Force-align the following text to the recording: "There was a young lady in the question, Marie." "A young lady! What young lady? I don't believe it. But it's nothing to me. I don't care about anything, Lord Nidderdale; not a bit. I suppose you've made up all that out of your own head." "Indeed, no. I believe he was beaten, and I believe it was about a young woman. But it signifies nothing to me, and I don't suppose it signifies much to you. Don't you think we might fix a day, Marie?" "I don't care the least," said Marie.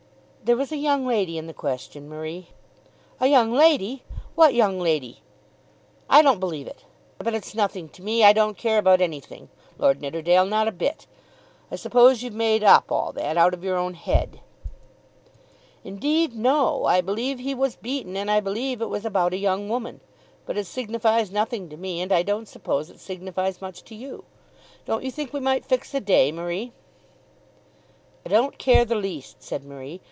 "There 0.43 0.57
was 0.57 0.71
a 0.71 0.75
young 0.75 1.05
lady 1.07 1.37
in 1.37 1.45
the 1.47 1.53
question, 1.53 2.09
Marie." 2.09 2.47
"A 3.21 3.27
young 3.27 3.53
lady! 3.53 4.03
What 4.35 4.53
young 4.55 4.79
lady? 4.81 5.21
I 6.09 6.21
don't 6.23 6.39
believe 6.41 6.65
it. 6.67 6.83
But 7.19 7.33
it's 7.35 7.53
nothing 7.55 7.87
to 7.89 8.01
me. 8.01 8.23
I 8.25 8.33
don't 8.33 8.57
care 8.57 8.77
about 8.79 8.99
anything, 9.01 9.47
Lord 9.77 10.01
Nidderdale; 10.01 10.43
not 10.47 10.67
a 10.67 10.73
bit. 10.73 11.05
I 11.71 11.75
suppose 11.77 12.21
you've 12.23 12.33
made 12.33 12.63
up 12.65 12.91
all 12.91 13.13
that 13.13 13.37
out 13.37 13.53
of 13.53 13.63
your 13.63 13.77
own 13.77 13.93
head." 13.93 14.41
"Indeed, 15.85 16.35
no. 16.35 16.83
I 16.85 16.99
believe 17.01 17.39
he 17.39 17.53
was 17.55 17.75
beaten, 17.77 18.17
and 18.17 18.29
I 18.29 18.39
believe 18.41 18.81
it 18.81 18.89
was 18.89 19.05
about 19.05 19.33
a 19.33 19.37
young 19.47 19.69
woman. 19.69 20.01
But 20.47 20.57
it 20.57 20.65
signifies 20.65 21.31
nothing 21.31 21.69
to 21.69 21.77
me, 21.77 22.01
and 22.01 22.11
I 22.11 22.23
don't 22.23 22.47
suppose 22.47 22.89
it 22.89 22.99
signifies 22.99 23.61
much 23.61 23.83
to 23.85 23.95
you. 23.95 24.25
Don't 24.85 25.03
you 25.03 25.11
think 25.11 25.31
we 25.31 25.39
might 25.39 25.63
fix 25.67 25.93
a 25.93 26.01
day, 26.01 26.29
Marie?" 26.31 26.73
"I 28.25 28.29
don't 28.29 28.57
care 28.57 28.83
the 28.85 28.95
least," 28.95 29.41
said 29.43 29.63
Marie. 29.63 29.99